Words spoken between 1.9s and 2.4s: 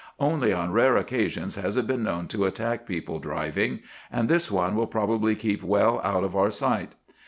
known